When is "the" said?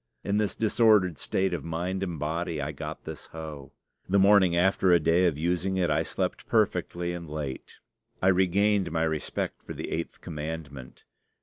4.09-4.17, 9.73-9.91